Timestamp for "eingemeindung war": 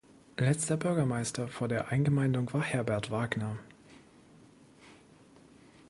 1.89-2.63